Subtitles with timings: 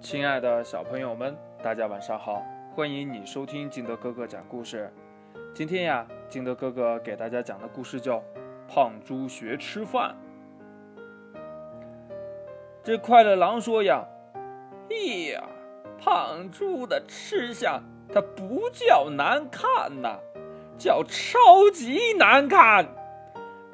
[0.00, 2.42] 亲爱的小朋友们，大家晚上好！
[2.74, 4.90] 欢迎你收听金德哥哥讲故事。
[5.52, 8.18] 今天呀，金德哥哥给大家讲的故事叫
[8.68, 10.14] 《胖猪学吃饭》。
[12.84, 14.06] 这快乐狼说呀
[14.88, 15.42] ：“哎呀，
[15.98, 17.82] 胖猪的吃相，
[18.14, 20.20] 它不叫难看呐，
[20.78, 22.86] 叫超级难看。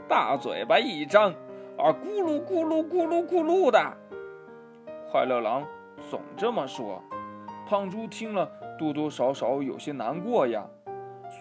[0.08, 1.32] 大嘴巴一张，
[1.76, 3.78] 啊，咕噜咕噜咕噜咕噜的。”
[5.12, 5.62] 快乐狼。
[6.10, 7.02] 总这么说，
[7.66, 10.64] 胖猪听了多多少少有些难过呀，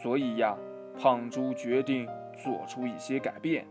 [0.02, 0.55] 所以呀，
[0.98, 2.08] 胖猪决定
[2.41, 3.66] 做出一些改变。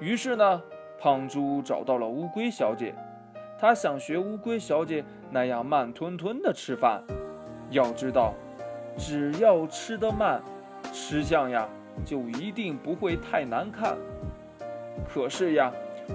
[0.00, 0.62] 于是呢，
[0.98, 2.94] 胖猪找到了乌龟小姐，
[3.58, 7.02] 他想学乌龟小姐那样慢吞吞的吃饭。
[7.70, 8.34] 要知道，
[8.96, 10.42] 只要吃得慢，
[10.92, 11.68] 吃相呀
[12.04, 13.96] 就一定不会太难看。
[15.08, 15.72] 可是呀。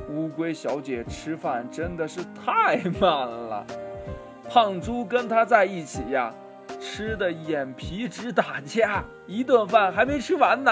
[0.10, 3.66] 乌龟小姐吃饭真的是太慢了，
[4.50, 6.34] 胖猪跟她在一起呀，
[6.80, 10.72] 吃的眼皮直打架，一顿饭还没吃完呢，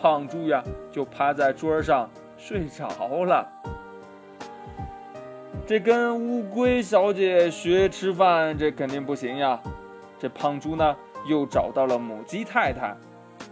[0.00, 3.46] 胖猪呀就趴在桌上睡着了。
[5.66, 9.60] 这跟乌龟小姐学吃饭，这肯定不行呀。
[10.18, 10.96] 这胖猪呢
[11.28, 12.96] 又找到了母鸡太太，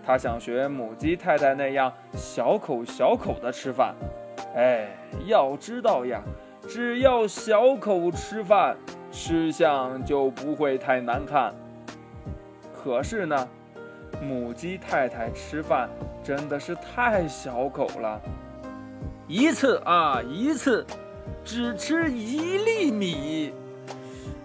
[0.05, 3.95] 他想学母鸡太太那样小口小口的吃饭。
[4.55, 4.89] 哎，
[5.27, 6.23] 要知道呀，
[6.69, 8.77] 只要小口吃饭，
[9.11, 11.55] 吃相就不会太难看。
[12.75, 13.49] 可是呢，
[14.23, 15.89] 母鸡太太吃饭
[16.23, 18.21] 真的是太小口了，
[19.27, 20.87] 一次啊一次，
[21.45, 23.53] 只吃一粒米。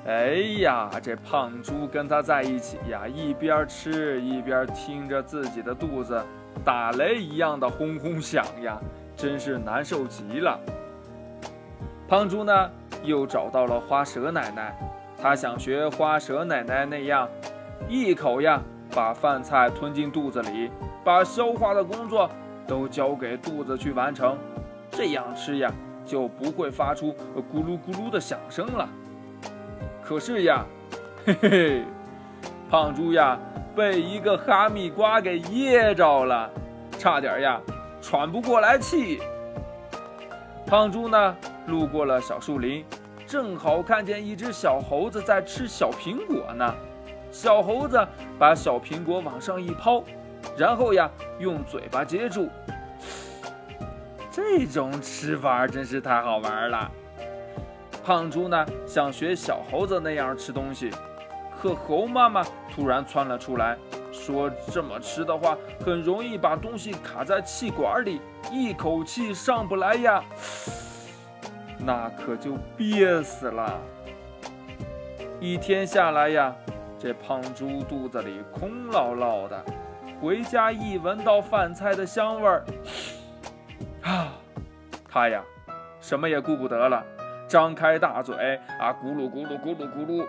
[0.08, 6.19] 哎呀，这胖猪跟他在一起呀，一边吃一边听着自己的肚子
[6.66, 8.80] 打雷一样的轰轰响呀。
[9.16, 10.59] 真是难受极了。
[12.08, 12.70] 胖猪呢，
[13.04, 14.78] 又找到了花蛇奶奶，
[15.22, 17.28] 他想学花蛇奶奶那样，
[17.88, 18.62] 一口呀
[18.94, 20.70] 把饭菜吞进肚子里，
[21.03, 22.30] 把消化的工作
[22.68, 24.38] 都交给肚子去完成，
[24.90, 25.72] 这样吃呀
[26.06, 27.13] 就不会发出
[27.53, 28.90] 咕噜咕噜的响声了。
[30.03, 30.66] 可是呀，
[31.25, 31.84] 嘿 嘿嘿，
[32.69, 33.40] 胖猪呀
[33.74, 36.50] 被一个哈密瓜给噎着了，
[37.00, 37.62] 差点呀。
[38.01, 39.22] 喘不过来气，
[40.66, 41.38] 胖猪呢？
[41.67, 42.84] 路过了小树林，
[43.28, 46.73] 正好看见一只小猴子在吃小苹果呢。
[47.31, 48.06] 小猴子
[48.39, 50.03] 把小苹果往上一抛，
[50.57, 52.50] 然后呀，用嘴巴接住。
[54.31, 56.91] 这种吃法真是太好玩了。
[58.03, 60.89] 胖猪呢，想学小猴子那样吃东西，
[61.62, 63.78] 可猴妈妈突然窜了出来。
[64.22, 68.22] 说这么吃的话，很容易把东西卡在气管里，
[68.52, 70.24] 一口气上不来呀，
[71.84, 73.81] 那可就憋死了。
[75.40, 76.56] 一天下来呀，
[77.00, 79.66] 这胖猪肚子里空落落的，
[80.22, 82.64] 回家一闻到饭菜的香味儿，
[84.06, 84.31] 啊，
[85.10, 85.44] 他呀，
[86.00, 87.04] 什么也顾不得了，
[87.48, 88.36] 张开大嘴
[88.80, 90.28] 啊，咕噜咕噜咕噜咕噜，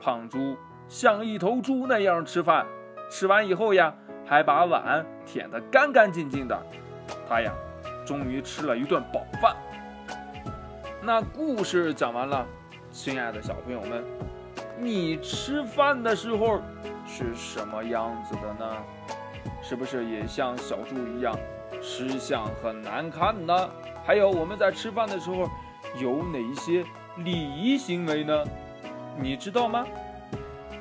[0.00, 0.56] 胖猪。
[0.88, 2.64] 像一头猪那样吃饭，
[3.10, 3.92] 吃完以后呀，
[4.24, 6.56] 还把碗舔得干干净净的。
[7.28, 7.52] 他呀，
[8.04, 9.56] 终于吃了一顿饱饭。
[11.02, 12.46] 那故事讲完了，
[12.90, 14.04] 亲爱的小朋友们，
[14.78, 16.60] 你吃饭的时候
[17.04, 18.76] 是什么样子的呢？
[19.62, 21.36] 是不是也像小猪一样，
[21.82, 23.68] 吃相很难看呢？
[24.04, 25.48] 还有我们在吃饭的时候
[26.00, 26.84] 有哪一些
[27.16, 28.44] 礼仪行为呢？
[29.18, 29.84] 你知道吗？